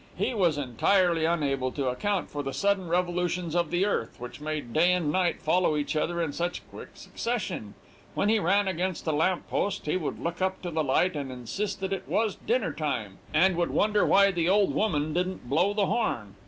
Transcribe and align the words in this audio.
He 0.15 0.33
was 0.33 0.57
entirely 0.57 1.25
unable 1.25 1.71
to 1.73 1.87
account 1.89 2.31
for 2.31 2.41
the 2.41 2.55
sudden 2.55 2.87
revolutions 2.87 3.55
of 3.55 3.69
the 3.69 3.85
earth, 3.85 4.19
which 4.19 4.41
made 4.41 4.73
day 4.73 4.93
and 4.93 5.11
night 5.11 5.43
follow 5.43 5.77
each 5.77 5.95
other 5.95 6.19
in 6.23 6.33
such 6.33 6.67
quick 6.71 6.87
succession. 6.95 7.75
When 8.15 8.27
he 8.27 8.39
ran 8.39 8.67
against 8.67 9.05
a 9.05 9.11
lamp 9.11 9.47
post, 9.47 9.85
he 9.85 9.97
would 9.97 10.17
look 10.17 10.41
up 10.41 10.59
to 10.63 10.71
the 10.71 10.83
light 10.83 11.15
and 11.15 11.31
insist 11.31 11.81
that 11.81 11.93
it 11.93 12.07
was 12.07 12.33
dinner 12.33 12.73
time, 12.73 13.19
and 13.31 13.55
would 13.57 13.69
wonder 13.69 14.03
why 14.03 14.31
the 14.31 14.49
old 14.49 14.73
woman 14.73 15.13
didn't 15.13 15.47
blow 15.47 15.71
the 15.71 15.85
horn. 15.85 16.33